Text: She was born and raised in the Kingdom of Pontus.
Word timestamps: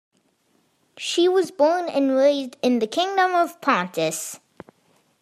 She 0.97 1.27
was 1.27 1.51
born 1.51 1.87
and 1.87 2.15
raised 2.15 2.57
in 2.63 2.79
the 2.79 2.87
Kingdom 2.87 3.35
of 3.35 3.61
Pontus. 3.61 4.39